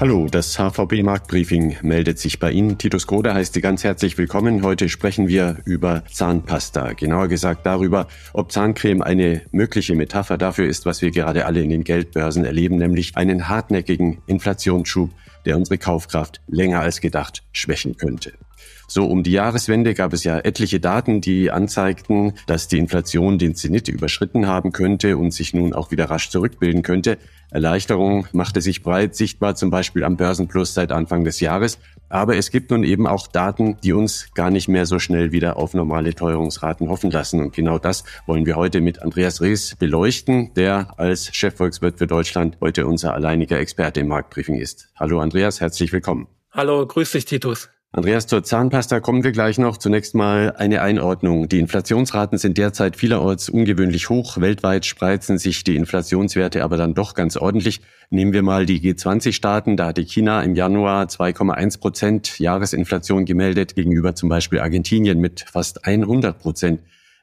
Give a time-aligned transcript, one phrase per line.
[0.00, 2.78] Hallo, das HVB Marktbriefing meldet sich bei Ihnen.
[2.78, 4.62] Titus Grode heißt Sie ganz herzlich willkommen.
[4.62, 6.94] Heute sprechen wir über Zahnpasta.
[6.94, 11.68] Genauer gesagt darüber, ob Zahncreme eine mögliche Metapher dafür ist, was wir gerade alle in
[11.68, 15.10] den Geldbörsen erleben, nämlich einen hartnäckigen Inflationsschub,
[15.44, 18.32] der unsere Kaufkraft länger als gedacht schwächen könnte.
[18.88, 23.54] So um die Jahreswende gab es ja etliche Daten, die anzeigten, dass die Inflation den
[23.54, 27.16] Zenit überschritten haben könnte und sich nun auch wieder rasch zurückbilden könnte.
[27.52, 31.78] Erleichterung machte sich breit sichtbar, zum Beispiel am Börsenplus seit Anfang des Jahres.
[32.08, 35.56] Aber es gibt nun eben auch Daten, die uns gar nicht mehr so schnell wieder
[35.56, 37.40] auf normale Teuerungsraten hoffen lassen.
[37.40, 42.56] Und genau das wollen wir heute mit Andreas Rees beleuchten, der als Chefvolkswirt für Deutschland
[42.60, 44.88] heute unser alleiniger Experte im Marktbriefing ist.
[44.98, 46.26] Hallo Andreas, herzlich willkommen.
[46.50, 47.70] Hallo, grüß dich Titus.
[47.92, 49.76] Andreas, zur Zahnpasta kommen wir gleich noch.
[49.76, 51.48] Zunächst mal eine Einordnung.
[51.48, 54.40] Die Inflationsraten sind derzeit vielerorts ungewöhnlich hoch.
[54.40, 57.80] Weltweit spreizen sich die Inflationswerte aber dann doch ganz ordentlich.
[58.08, 59.76] Nehmen wir mal die G20-Staaten.
[59.76, 65.84] Da hatte China im Januar 2,1 Prozent Jahresinflation gemeldet, gegenüber zum Beispiel Argentinien mit fast
[65.84, 66.82] 100 Prozent.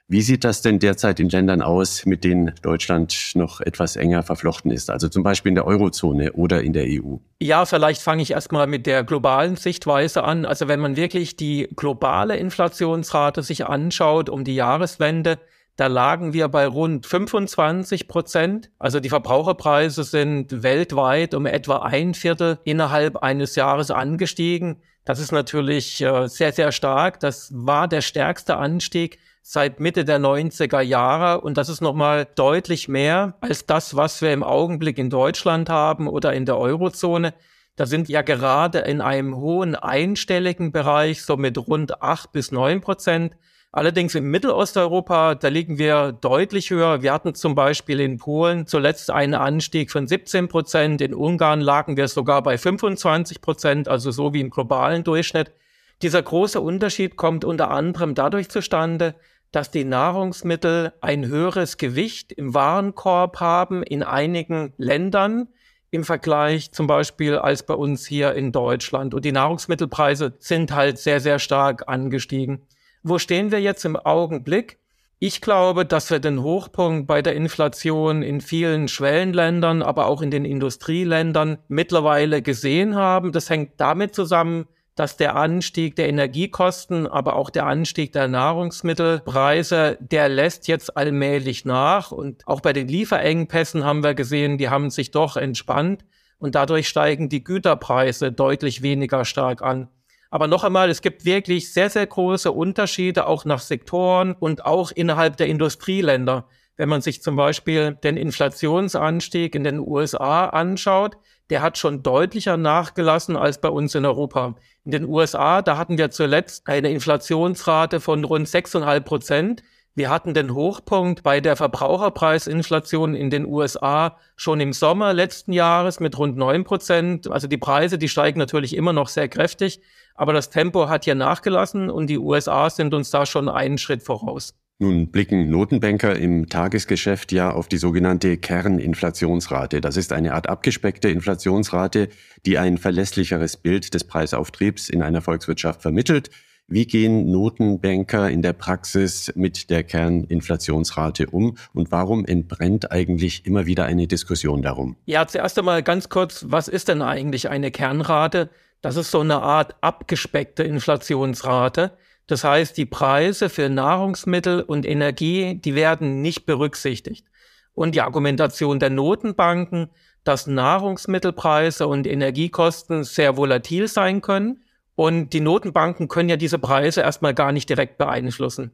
[0.10, 4.72] Wie sieht das denn derzeit in Ländern aus, mit denen Deutschland noch etwas enger verflochten
[4.72, 4.90] ist?
[4.90, 7.18] Also zum Beispiel in der Eurozone oder in der EU?
[7.42, 10.46] Ja, vielleicht fange ich erstmal mit der globalen Sichtweise an.
[10.46, 15.40] Also wenn man wirklich die globale Inflationsrate sich anschaut um die Jahreswende,
[15.76, 18.72] da lagen wir bei rund 25 Prozent.
[18.80, 24.78] Also die Verbraucherpreise sind weltweit um etwa ein Viertel innerhalb eines Jahres angestiegen.
[25.04, 27.20] Das ist natürlich äh, sehr, sehr stark.
[27.20, 29.20] Das war der stärkste Anstieg
[29.50, 34.34] seit Mitte der 90er Jahre und das ist nochmal deutlich mehr als das, was wir
[34.34, 37.34] im Augenblick in Deutschland haben oder in der Eurozone.
[37.78, 42.82] Da sind ja gerade in einem hohen einstelligen Bereich, so mit rund acht bis neun
[42.82, 43.38] Prozent.
[43.72, 47.02] Allerdings im Mittelosteuropa, da liegen wir deutlich höher.
[47.02, 51.00] Wir hatten zum Beispiel in Polen zuletzt einen Anstieg von 17 Prozent.
[51.00, 55.54] In Ungarn lagen wir sogar bei 25 Prozent, also so wie im globalen Durchschnitt.
[56.02, 59.16] Dieser große Unterschied kommt unter anderem dadurch zustande,
[59.52, 65.48] dass die Nahrungsmittel ein höheres Gewicht im Warenkorb haben in einigen Ländern
[65.90, 69.14] im Vergleich zum Beispiel als bei uns hier in Deutschland.
[69.14, 72.68] Und die Nahrungsmittelpreise sind halt sehr, sehr stark angestiegen.
[73.04, 74.80] Wo stehen wir jetzt im Augenblick?
[75.20, 80.30] Ich glaube, dass wir den Hochpunkt bei der Inflation in vielen Schwellenländern, aber auch in
[80.30, 83.32] den Industrieländern mittlerweile gesehen haben.
[83.32, 89.98] Das hängt damit zusammen, dass der Anstieg der Energiekosten, aber auch der Anstieg der Nahrungsmittelpreise,
[90.02, 92.12] der lässt jetzt allmählich nach.
[92.12, 96.04] Und auch bei den Lieferengpässen haben wir gesehen, die haben sich doch entspannt
[96.40, 99.88] und dadurch steigen die Güterpreise deutlich weniger stark an.
[100.32, 104.92] Aber noch einmal, es gibt wirklich sehr, sehr große Unterschiede auch nach Sektoren und auch
[104.92, 106.48] innerhalb der Industrieländer.
[106.78, 111.18] Wenn man sich zum Beispiel den Inflationsanstieg in den USA anschaut,
[111.50, 114.56] der hat schon deutlicher nachgelassen als bei uns in Europa.
[114.86, 119.64] In den USA, da hatten wir zuletzt eine Inflationsrate von rund 6,5 Prozent.
[119.96, 126.00] Wir hatten den Hochpunkt bei der Verbraucherpreisinflation in den USA schon im Sommer letzten Jahres
[126.00, 127.32] mit rund 9 Prozent.
[127.32, 129.82] Also die Preise, die steigen natürlich immer noch sehr kräftig,
[130.14, 134.04] aber das Tempo hat hier nachgelassen und die USA sind uns da schon einen Schritt
[134.04, 134.54] voraus.
[134.80, 139.82] Nun blicken Notenbanker im Tagesgeschäft ja auf die sogenannte Kerninflationsrate.
[139.82, 142.10] Das ist eine Art abgespeckte Inflationsrate,
[142.46, 146.30] die ein verlässlicheres Bild des Preisauftriebs in einer Volkswirtschaft vermittelt.
[146.68, 153.66] Wie gehen Notenbanker in der Praxis mit der Kerninflationsrate um und warum entbrennt eigentlich immer
[153.66, 154.96] wieder eine Diskussion darum?
[155.06, 158.52] Ja, zuerst einmal ganz kurz, was ist denn eigentlich eine Kernrate?
[158.82, 161.94] Das ist so eine Art abgespeckte Inflationsrate.
[162.28, 167.26] Das heißt, die Preise für Nahrungsmittel und Energie, die werden nicht berücksichtigt.
[167.74, 169.90] Und die Argumentation der Notenbanken,
[170.26, 174.64] dass Nahrungsmittelpreise und Energiekosten sehr volatil sein können.
[174.96, 178.72] Und die Notenbanken können ja diese Preise erstmal gar nicht direkt beeinflussen.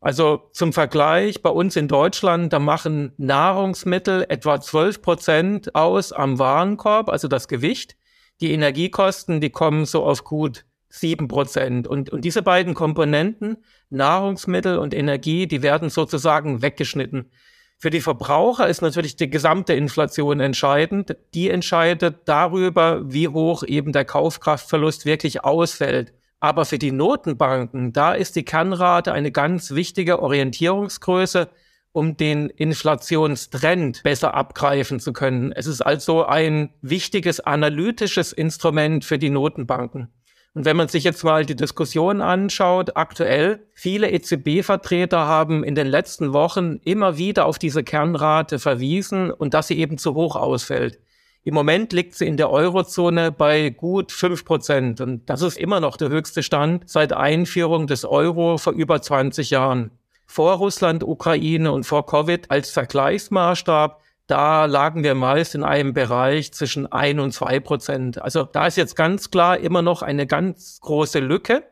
[0.00, 6.38] Also zum Vergleich, bei uns in Deutschland, da machen Nahrungsmittel etwa 12 Prozent aus am
[6.38, 7.96] Warenkorb, also das Gewicht.
[8.40, 10.66] Die Energiekosten, die kommen so auf gut
[10.98, 11.86] sieben Prozent.
[11.86, 13.58] Und, und diese beiden Komponenten,
[13.90, 17.30] Nahrungsmittel und Energie, die werden sozusagen weggeschnitten.
[17.78, 21.16] Für die Verbraucher ist natürlich die gesamte Inflation entscheidend.
[21.34, 26.14] Die entscheidet darüber, wie hoch eben der Kaufkraftverlust wirklich ausfällt.
[26.40, 31.48] Aber für die Notenbanken, da ist die Kernrate eine ganz wichtige Orientierungsgröße,
[31.92, 35.52] um den Inflationstrend besser abgreifen zu können.
[35.52, 40.08] Es ist also ein wichtiges analytisches Instrument für die Notenbanken.
[40.56, 45.86] Und wenn man sich jetzt mal die Diskussion anschaut, aktuell, viele EZB-Vertreter haben in den
[45.86, 50.98] letzten Wochen immer wieder auf diese Kernrate verwiesen und dass sie eben zu hoch ausfällt.
[51.44, 55.02] Im Moment liegt sie in der Eurozone bei gut fünf Prozent.
[55.02, 59.50] Und das ist immer noch der höchste Stand seit Einführung des Euro vor über 20
[59.50, 59.90] Jahren.
[60.24, 66.52] Vor Russland, Ukraine und vor Covid als Vergleichsmaßstab da lagen wir meist in einem Bereich
[66.52, 68.20] zwischen ein und zwei Prozent.
[68.20, 71.62] Also da ist jetzt ganz klar immer noch eine ganz große Lücke.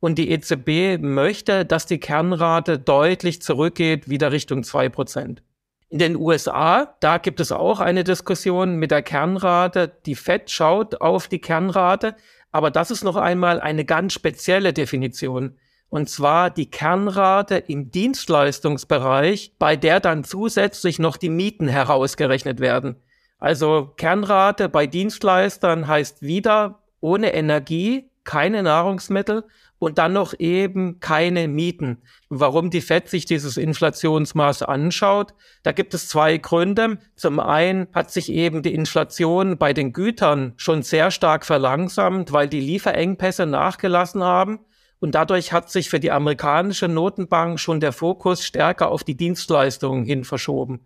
[0.00, 5.42] Und die EZB möchte, dass die Kernrate deutlich zurückgeht, wieder Richtung zwei Prozent.
[5.88, 9.92] In den USA, da gibt es auch eine Diskussion mit der Kernrate.
[10.04, 12.16] Die Fed schaut auf die Kernrate,
[12.52, 15.56] aber das ist noch einmal eine ganz spezielle Definition
[15.88, 22.96] und zwar die Kernrate im Dienstleistungsbereich, bei der dann zusätzlich noch die Mieten herausgerechnet werden.
[23.38, 29.44] Also Kernrate bei Dienstleistern heißt wieder ohne Energie, keine Nahrungsmittel
[29.78, 31.98] und dann noch eben keine Mieten.
[32.30, 36.98] Warum die FED sich dieses Inflationsmaß anschaut, da gibt es zwei Gründe.
[37.16, 42.48] Zum einen hat sich eben die Inflation bei den Gütern schon sehr stark verlangsamt, weil
[42.48, 44.60] die Lieferengpässe nachgelassen haben.
[45.04, 50.06] Und dadurch hat sich für die amerikanische Notenbank schon der Fokus stärker auf die Dienstleistungen
[50.06, 50.80] hin verschoben.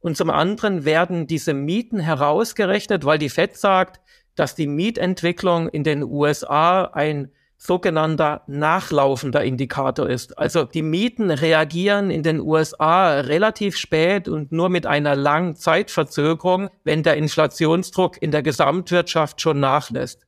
[0.00, 4.00] Und zum anderen werden diese Mieten herausgerechnet, weil die Fed sagt,
[4.34, 10.36] dass die Mietentwicklung in den USA ein sogenannter nachlaufender Indikator ist.
[10.36, 16.68] Also die Mieten reagieren in den USA relativ spät und nur mit einer langen Zeitverzögerung,
[16.82, 20.26] wenn der Inflationsdruck in der Gesamtwirtschaft schon nachlässt.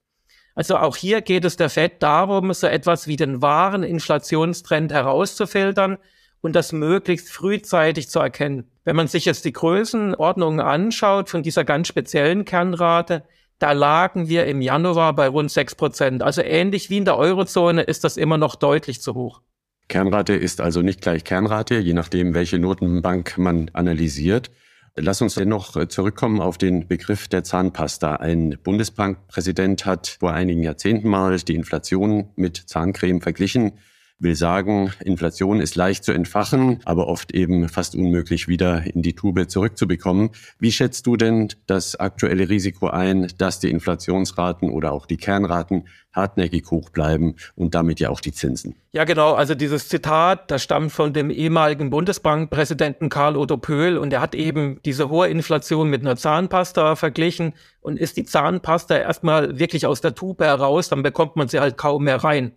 [0.54, 5.98] Also auch hier geht es der FED darum, so etwas wie den wahren Inflationstrend herauszufiltern
[6.40, 8.70] und das möglichst frühzeitig zu erkennen.
[8.84, 13.24] Wenn man sich jetzt die Größenordnungen anschaut von dieser ganz speziellen Kernrate,
[13.58, 16.22] da lagen wir im Januar bei rund sechs Prozent.
[16.22, 19.40] Also ähnlich wie in der Eurozone ist das immer noch deutlich zu hoch.
[19.88, 24.50] Kernrate ist also nicht gleich Kernrate, je nachdem, welche Notenbank man analysiert.
[24.96, 28.16] Lass uns dennoch äh, zurückkommen auf den Begriff der Zahnpasta.
[28.16, 33.72] Ein Bundesbankpräsident hat vor einigen Jahrzehnten mal die Inflation mit Zahncreme verglichen
[34.18, 39.14] will sagen, Inflation ist leicht zu entfachen, aber oft eben fast unmöglich wieder in die
[39.14, 40.30] Tube zurückzubekommen.
[40.58, 45.88] Wie schätzt du denn das aktuelle Risiko ein, dass die Inflationsraten oder auch die Kernraten
[46.12, 48.76] hartnäckig hoch bleiben und damit ja auch die Zinsen?
[48.92, 49.34] Ja, genau.
[49.34, 54.36] Also dieses Zitat, das stammt von dem ehemaligen Bundesbankpräsidenten Karl Otto Pöhl und er hat
[54.36, 60.00] eben diese hohe Inflation mit einer Zahnpasta verglichen und ist die Zahnpasta erstmal wirklich aus
[60.00, 62.52] der Tube heraus, dann bekommt man sie halt kaum mehr rein.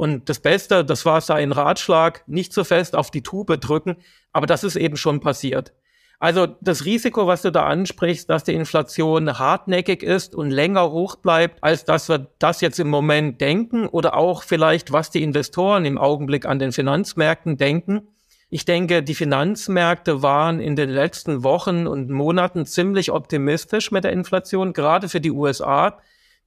[0.00, 3.98] Und das Beste, das war sein Ratschlag, nicht so fest auf die Tube drücken,
[4.32, 5.74] aber das ist eben schon passiert.
[6.18, 11.16] Also das Risiko, was du da ansprichst, dass die Inflation hartnäckig ist und länger hoch
[11.16, 15.84] bleibt, als dass wir das jetzt im Moment denken oder auch vielleicht, was die Investoren
[15.84, 18.08] im Augenblick an den Finanzmärkten denken.
[18.48, 24.12] Ich denke, die Finanzmärkte waren in den letzten Wochen und Monaten ziemlich optimistisch mit der
[24.12, 25.98] Inflation, gerade für die USA.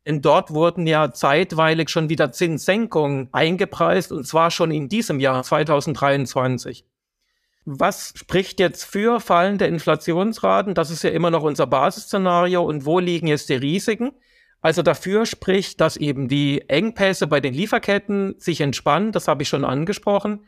[0.06, 5.44] Denn dort wurden ja zeitweilig schon wieder Zinssenkungen eingepreist und zwar schon in diesem Jahr
[5.44, 6.86] 2023.
[7.66, 10.74] Was spricht jetzt für fallende Inflationsraten?
[10.74, 12.62] Das ist ja immer noch unser Basisszenario.
[12.62, 14.12] Und wo liegen jetzt die Risiken?
[14.60, 19.14] Also dafür spricht, dass eben die Engpässe bei den Lieferketten sich entspannen.
[19.14, 20.46] Das habe ich schon angesprochen.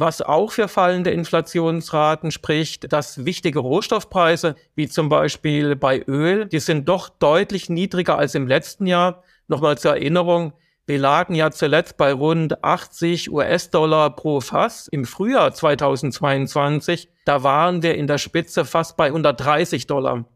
[0.00, 6.60] Was auch für fallende Inflationsraten spricht, dass wichtige Rohstoffpreise, wie zum Beispiel bei Öl, die
[6.60, 9.24] sind doch deutlich niedriger als im letzten Jahr.
[9.48, 10.52] Nochmal zur Erinnerung,
[10.86, 17.08] wir lagen ja zuletzt bei rund 80 US-Dollar pro Fass im Frühjahr 2022.
[17.24, 20.26] Da waren wir in der Spitze fast bei 130 Dollar.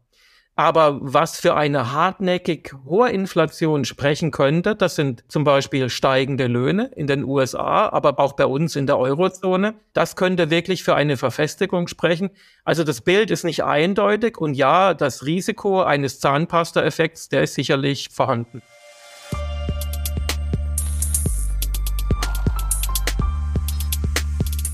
[0.55, 6.91] Aber was für eine hartnäckig hohe Inflation sprechen könnte, das sind zum Beispiel steigende Löhne
[6.95, 9.73] in den USA, aber auch bei uns in der Eurozone.
[9.93, 12.29] Das könnte wirklich für eine Verfestigung sprechen.
[12.65, 18.09] Also das Bild ist nicht eindeutig und ja, das Risiko eines Zahnpasta-Effekts, der ist sicherlich
[18.09, 18.61] vorhanden.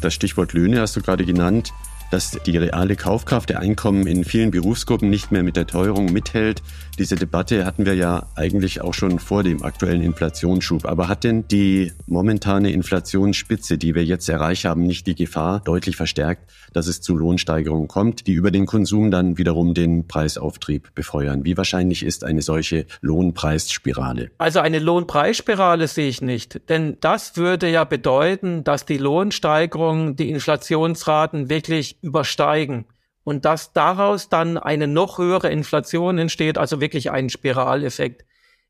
[0.02, 1.72] Das Stichwort Löhne hast du gerade genannt
[2.12, 6.62] dass die reale Kaufkraft der Einkommen in vielen Berufsgruppen nicht mehr mit der Teuerung mithält.
[6.98, 10.86] Diese Debatte hatten wir ja eigentlich auch schon vor dem aktuellen Inflationsschub.
[10.86, 15.96] Aber hat denn die momentane Inflationsspitze, die wir jetzt erreicht haben, nicht die Gefahr deutlich
[15.96, 21.46] verstärkt, dass es zu Lohnsteigerungen kommt, die über den Konsum dann wiederum den Preisauftrieb befeuern?
[21.46, 24.32] Wie wahrscheinlich ist eine solche Lohnpreisspirale?
[24.38, 30.30] Also eine Lohnpreisspirale sehe ich nicht, denn das würde ja bedeuten, dass die Lohnsteigerungen die
[30.30, 32.86] Inflationsraten wirklich übersteigen
[33.24, 38.25] und dass daraus dann eine noch höhere Inflation entsteht, also wirklich ein Spiraleffekt.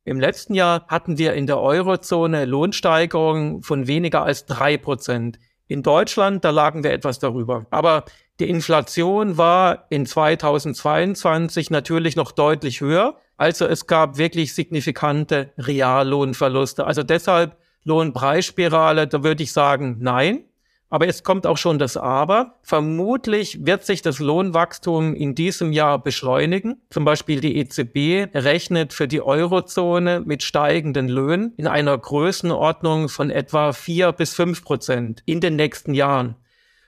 [0.05, 5.39] Im letzten Jahr hatten wir in der Eurozone Lohnsteigerungen von weniger als drei Prozent.
[5.67, 7.67] In Deutschland, da lagen wir etwas darüber.
[7.69, 8.05] Aber
[8.39, 13.17] Die Inflation war in 2022 natürlich noch deutlich höher.
[13.36, 16.86] Also es gab wirklich signifikante Reallohnverluste.
[16.86, 20.45] Also deshalb Lohnpreisspirale, da würde ich sagen, nein.
[20.91, 22.55] Aber es kommt auch schon das Aber.
[22.63, 26.81] Vermutlich wird sich das Lohnwachstum in diesem Jahr beschleunigen.
[26.89, 33.29] Zum Beispiel die EZB rechnet für die Eurozone mit steigenden Löhnen in einer Größenordnung von
[33.29, 36.36] etwa vier bis fünf Prozent in den nächsten Jahren.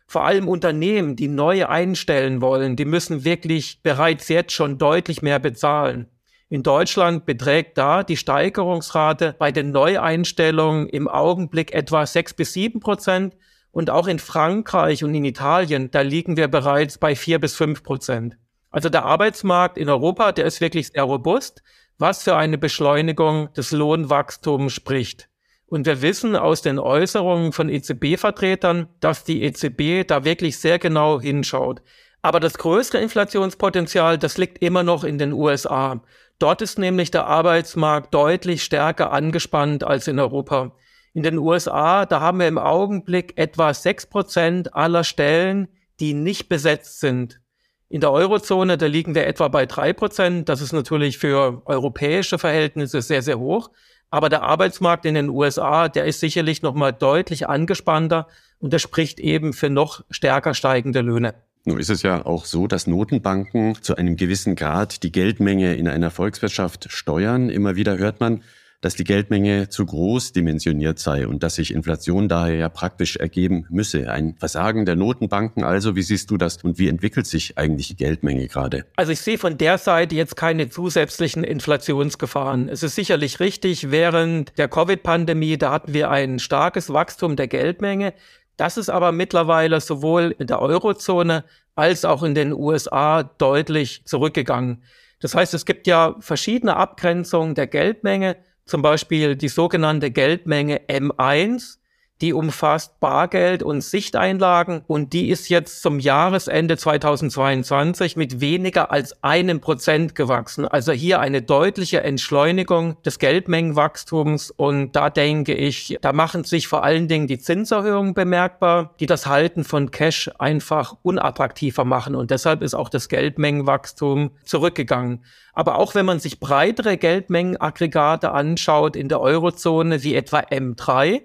[0.07, 5.39] Vor allem Unternehmen, die neu einstellen wollen, die müssen wirklich bereits jetzt schon deutlich mehr
[5.39, 6.07] bezahlen.
[6.49, 12.81] In Deutschland beträgt da die Steigerungsrate bei den Neueinstellungen im Augenblick etwa sechs bis sieben
[12.81, 13.37] Prozent
[13.71, 17.83] und auch in Frankreich und in Italien, da liegen wir bereits bei vier bis fünf
[17.83, 18.37] Prozent.
[18.69, 21.61] Also der Arbeitsmarkt in Europa, der ist wirklich sehr robust,
[21.97, 25.29] was für eine Beschleunigung des Lohnwachstums spricht.
[25.65, 31.21] Und wir wissen aus den Äußerungen von EZB-Vertretern, dass die EZB da wirklich sehr genau
[31.21, 31.81] hinschaut.
[32.21, 36.01] Aber das größte Inflationspotenzial, das liegt immer noch in den USA.
[36.39, 40.75] Dort ist nämlich der Arbeitsmarkt deutlich stärker angespannt als in Europa.
[41.13, 45.67] In den USA, da haben wir im Augenblick etwa sechs Prozent aller Stellen,
[45.99, 47.41] die nicht besetzt sind.
[47.89, 50.47] In der Eurozone, da liegen wir etwa bei drei Prozent.
[50.47, 53.69] Das ist natürlich für europäische Verhältnisse sehr, sehr hoch.
[54.09, 58.27] Aber der Arbeitsmarkt in den USA, der ist sicherlich noch mal deutlich angespannter
[58.59, 61.33] und der spricht eben für noch stärker steigende Löhne.
[61.65, 65.87] Nun ist es ja auch so, dass Notenbanken zu einem gewissen Grad die Geldmenge in
[65.87, 67.49] einer Volkswirtschaft steuern.
[67.49, 68.43] Immer wieder hört man,
[68.81, 73.65] dass die Geldmenge zu groß dimensioniert sei und dass sich Inflation daher ja praktisch ergeben
[73.69, 74.11] müsse.
[74.11, 77.95] Ein Versagen der Notenbanken also, wie siehst du das und wie entwickelt sich eigentlich die
[77.95, 78.85] Geldmenge gerade?
[78.95, 82.69] Also ich sehe von der Seite jetzt keine zusätzlichen Inflationsgefahren.
[82.69, 88.13] Es ist sicherlich richtig, während der Covid-Pandemie, da hatten wir ein starkes Wachstum der Geldmenge.
[88.57, 91.43] Das ist aber mittlerweile sowohl in der Eurozone
[91.75, 94.83] als auch in den USA deutlich zurückgegangen.
[95.19, 101.77] Das heißt, es gibt ja verschiedene Abgrenzungen der Geldmenge zum Beispiel die sogenannte Geldmenge M1,
[102.21, 109.23] die umfasst Bargeld und Sichteinlagen und die ist jetzt zum Jahresende 2022 mit weniger als
[109.23, 110.67] einem Prozent gewachsen.
[110.67, 116.83] Also hier eine deutliche Entschleunigung des Geldmengenwachstums und da denke ich, da machen sich vor
[116.83, 122.61] allen Dingen die Zinserhöhungen bemerkbar, die das Halten von Cash einfach unattraktiver machen und deshalb
[122.61, 125.23] ist auch das Geldmengenwachstum zurückgegangen.
[125.53, 131.21] Aber auch wenn man sich breitere Geldmengenaggregate anschaut in der Eurozone wie etwa M3,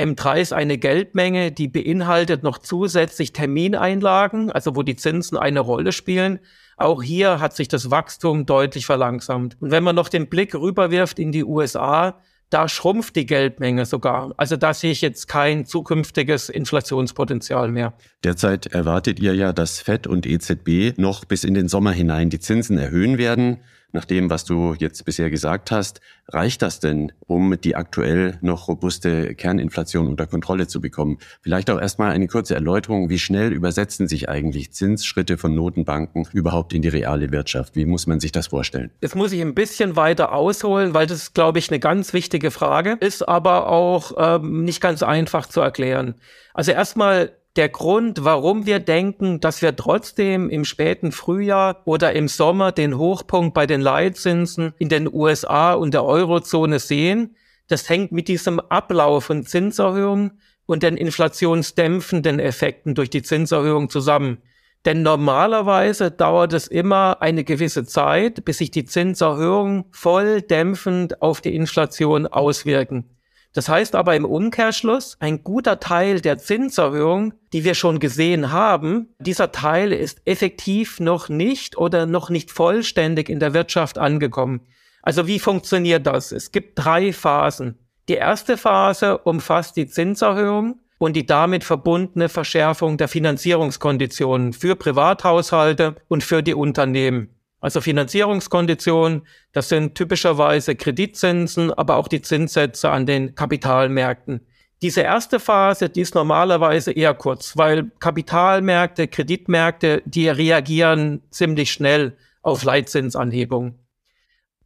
[0.00, 5.92] M3 ist eine Geldmenge, die beinhaltet noch zusätzlich Termineinlagen, also wo die Zinsen eine Rolle
[5.92, 6.40] spielen.
[6.76, 9.56] Auch hier hat sich das Wachstum deutlich verlangsamt.
[9.60, 14.34] Und wenn man noch den Blick rüberwirft in die USA, da schrumpft die Geldmenge sogar.
[14.36, 17.94] Also da sehe ich jetzt kein zukünftiges Inflationspotenzial mehr.
[18.24, 22.40] Derzeit erwartet ihr ja, dass Fed und EZB noch bis in den Sommer hinein die
[22.40, 23.58] Zinsen erhöhen werden
[23.92, 28.68] nach dem, was du jetzt bisher gesagt hast, reicht das denn, um die aktuell noch
[28.68, 31.18] robuste Kerninflation unter Kontrolle zu bekommen?
[31.40, 36.72] Vielleicht auch erstmal eine kurze Erläuterung, wie schnell übersetzen sich eigentlich Zinsschritte von Notenbanken überhaupt
[36.72, 37.76] in die reale Wirtschaft?
[37.76, 38.90] Wie muss man sich das vorstellen?
[39.00, 42.96] Jetzt muss ich ein bisschen weiter ausholen, weil das, glaube ich, eine ganz wichtige Frage
[43.00, 46.14] ist, aber auch ähm, nicht ganz einfach zu erklären.
[46.54, 52.28] Also erstmal der Grund, warum wir denken, dass wir trotzdem im späten Frühjahr oder im
[52.28, 58.12] Sommer den Hochpunkt bei den Leitzinsen in den USA und der Eurozone sehen, das hängt
[58.12, 64.38] mit diesem Ablauf von Zinserhöhungen und den inflationsdämpfenden Effekten durch die Zinserhöhung zusammen.
[64.84, 71.40] Denn normalerweise dauert es immer eine gewisse Zeit, bis sich die Zinserhöhungen voll dämpfend auf
[71.40, 73.16] die Inflation auswirken.
[73.52, 79.14] Das heißt aber im Umkehrschluss, ein guter Teil der Zinserhöhung, die wir schon gesehen haben,
[79.18, 84.60] dieser Teil ist effektiv noch nicht oder noch nicht vollständig in der Wirtschaft angekommen.
[85.02, 86.30] Also wie funktioniert das?
[86.30, 87.78] Es gibt drei Phasen.
[88.08, 95.96] Die erste Phase umfasst die Zinserhöhung und die damit verbundene Verschärfung der Finanzierungskonditionen für Privathaushalte
[96.08, 97.39] und für die Unternehmen.
[97.60, 104.46] Also Finanzierungskonditionen, das sind typischerweise Kreditzinsen, aber auch die Zinssätze an den Kapitalmärkten.
[104.82, 112.16] Diese erste Phase, die ist normalerweise eher kurz, weil Kapitalmärkte, Kreditmärkte, die reagieren ziemlich schnell
[112.40, 113.78] auf Leitzinsanhebungen.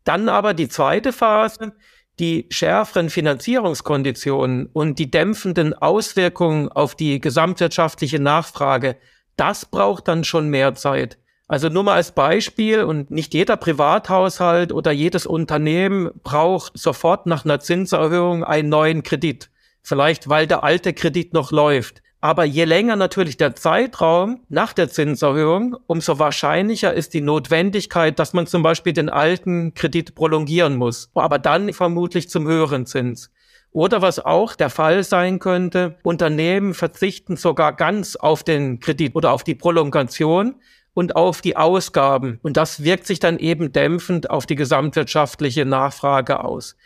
[0.04, 1.72] Dann aber die zweite Phase,
[2.20, 8.96] die schärferen Finanzierungskonditionen und die dämpfenden Auswirkungen auf die gesamtwirtschaftliche Nachfrage,
[9.36, 11.18] das braucht dann schon mehr Zeit.
[11.46, 17.44] Also nur mal als Beispiel und nicht jeder Privathaushalt oder jedes Unternehmen braucht sofort nach
[17.44, 19.50] einer Zinserhöhung einen neuen Kredit.
[19.82, 22.02] Vielleicht weil der alte Kredit noch läuft.
[22.22, 28.32] Aber je länger natürlich der Zeitraum nach der Zinserhöhung, umso wahrscheinlicher ist die Notwendigkeit, dass
[28.32, 33.30] man zum Beispiel den alten Kredit prolongieren muss, aber dann vermutlich zum höheren Zins.
[33.72, 39.32] Oder was auch der Fall sein könnte, Unternehmen verzichten sogar ganz auf den Kredit oder
[39.32, 40.54] auf die Prolongation
[40.94, 42.38] und auf die Ausgaben.
[42.42, 46.76] Und das wirkt sich dann eben dämpfend auf die gesamtwirtschaftliche Nachfrage aus.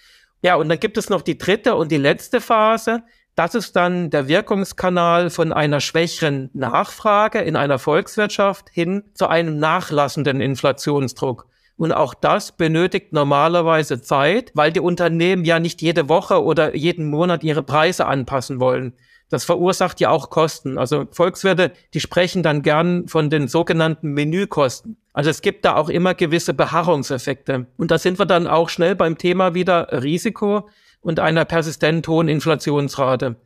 [0.43, 3.03] Ja, und dann gibt es noch die dritte und die letzte Phase.
[3.35, 9.59] Das ist dann der Wirkungskanal von einer schwächeren Nachfrage in einer Volkswirtschaft hin zu einem
[9.59, 11.47] nachlassenden Inflationsdruck.
[11.77, 17.09] Und auch das benötigt normalerweise Zeit, weil die Unternehmen ja nicht jede Woche oder jeden
[17.09, 18.95] Monat ihre Preise anpassen wollen.
[19.31, 20.79] Das verursacht ja auch Kosten.
[20.79, 24.97] Also Volkswirte, die sprechen dann gern von den sogenannten Menükosten.
[25.13, 27.67] Also es gibt da auch immer gewisse Beharrungseffekte.
[27.77, 30.69] Und da sind wir dann auch schnell beim Thema wieder Risiko
[31.01, 33.37] und einer persistent hohen Inflationsrate.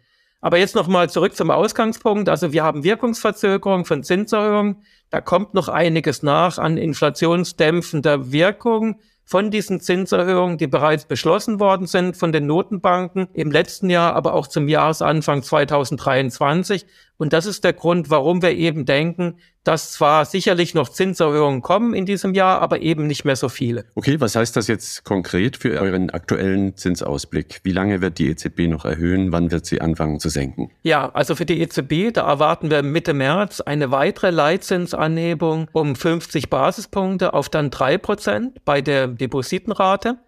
[0.41, 2.29] Aber jetzt nochmal zurück zum Ausgangspunkt.
[2.29, 4.83] Also wir haben Wirkungsverzögerung von Zinserhöhungen.
[5.11, 11.87] Da kommt noch einiges nach an inflationsdämpfender Wirkung von diesen Zinserhöhungen, die bereits beschlossen worden
[11.87, 16.87] sind von den Notenbanken im letzten Jahr, aber auch zum Jahresanfang 2023.
[17.23, 21.95] Und das ist der Grund, warum wir eben denken, dass zwar sicherlich noch Zinserhöhungen kommen
[21.95, 23.85] in diesem Jahr, aber eben nicht mehr so viele.
[23.95, 27.61] Okay, was heißt das jetzt konkret für euren aktuellen Zinsausblick?
[27.63, 29.31] Wie lange wird die EZB noch erhöhen?
[29.31, 30.73] Wann wird sie anfangen zu senken?
[30.83, 36.51] Ja, also für die EZB, da erwarten wir Mitte März eine weitere Leitzinsanhebung um 50
[36.51, 40.19] Basispunkte auf dann drei Prozent bei der Depositenrate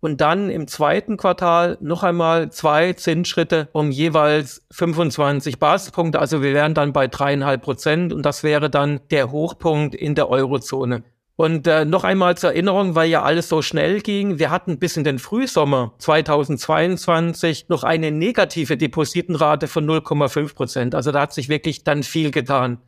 [0.00, 6.18] und dann im zweiten Quartal noch einmal zwei Zinsschritte um jeweils 25 Basispunkte.
[6.18, 10.28] Also wir wären dann bei dreieinhalb Prozent und das wäre dann der Hochpunkt in der
[10.28, 11.02] Eurozone.
[11.36, 14.96] Und äh, noch einmal zur Erinnerung, weil ja alles so schnell ging, wir hatten bis
[14.96, 20.94] in den Frühsommer 2022 noch eine negative Depositenrate von 0,5 Prozent.
[20.94, 22.78] Also da hat sich wirklich dann viel getan.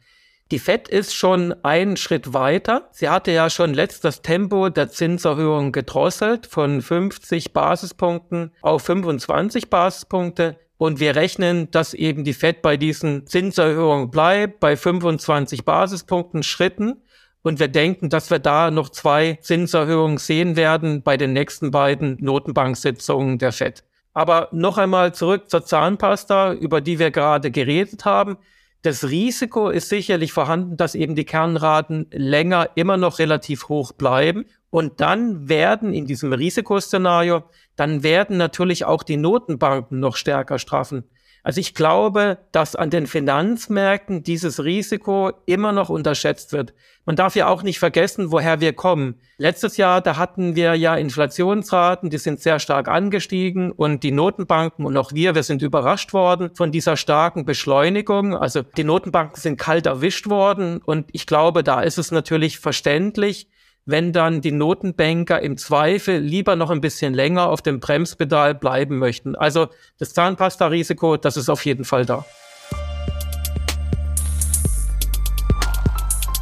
[0.50, 2.88] Die Fed ist schon einen Schritt weiter.
[2.90, 9.68] Sie hatte ja schon letzt das Tempo der Zinserhöhung gedrosselt von 50 Basispunkten auf 25
[9.68, 10.56] Basispunkte.
[10.78, 17.02] Und wir rechnen, dass eben die Fed bei diesen Zinserhöhungen bleibt, bei 25 Basispunkten Schritten.
[17.42, 22.16] Und wir denken, dass wir da noch zwei Zinserhöhungen sehen werden bei den nächsten beiden
[22.20, 23.84] Notenbanksitzungen der Fed.
[24.14, 28.38] Aber noch einmal zurück zur Zahnpasta, über die wir gerade geredet haben.
[28.82, 34.44] Das Risiko ist sicherlich vorhanden, dass eben die Kernraten länger immer noch relativ hoch bleiben.
[34.70, 37.42] Und dann werden in diesem Risikoszenario,
[37.74, 41.04] dann werden natürlich auch die Notenbanken noch stärker straffen.
[41.48, 46.74] Also ich glaube, dass an den Finanzmärkten dieses Risiko immer noch unterschätzt wird.
[47.06, 49.14] Man darf ja auch nicht vergessen, woher wir kommen.
[49.38, 54.84] Letztes Jahr, da hatten wir ja Inflationsraten, die sind sehr stark angestiegen und die Notenbanken
[54.84, 58.36] und auch wir, wir sind überrascht worden von dieser starken Beschleunigung.
[58.36, 63.48] Also die Notenbanken sind kalt erwischt worden und ich glaube, da ist es natürlich verständlich,
[63.88, 68.98] wenn dann die Notenbanker im Zweifel lieber noch ein bisschen länger auf dem Bremspedal bleiben
[68.98, 69.34] möchten.
[69.34, 72.26] Also das Zahnpasta-Risiko, das ist auf jeden Fall da.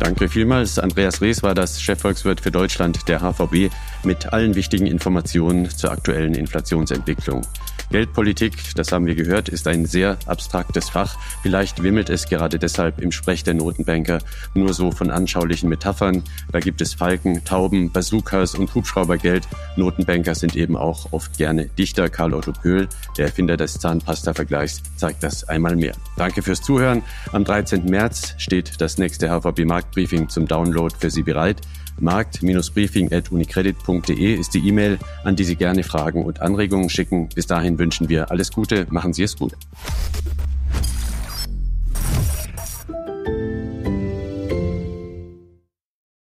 [0.01, 0.81] Danke vielmals.
[0.81, 6.35] Andreas Rees war das Chefvolkswirt für Deutschland der HVB mit allen wichtigen Informationen zur aktuellen
[6.35, 7.43] Inflationsentwicklung.
[7.90, 11.16] Geldpolitik, das haben wir gehört, ist ein sehr abstraktes Fach.
[11.42, 14.18] Vielleicht wimmelt es gerade deshalb im Sprech der Notenbanker
[14.55, 16.22] nur so von anschaulichen Metaphern.
[16.53, 19.46] Da gibt es Falken, Tauben, Bazookas und Hubschraubergeld.
[19.77, 22.09] Notenbanker sind eben auch oft gerne Dichter.
[22.09, 25.94] Karl Otto Pöhl, der Erfinder des Zahnpasta-Vergleichs, zeigt das einmal mehr.
[26.16, 27.03] Danke fürs Zuhören.
[27.33, 27.85] Am 13.
[27.85, 31.61] März steht das nächste HVB Marktbriefing zum Download für Sie bereit
[32.01, 37.29] markt-briefing.unicredit.de ist die E-Mail, an die Sie gerne Fragen und Anregungen schicken.
[37.35, 39.53] Bis dahin wünschen wir alles Gute, machen Sie es gut.